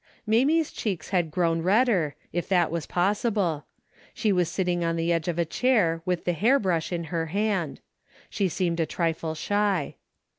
[0.25, 3.65] Mamie's cheeks had grown redder, if that was possible.
[4.15, 7.27] She was sitting on the edge of a chair with the hair brush in her
[7.27, 7.81] hand.
[8.27, 9.97] She seemed a trifle shy.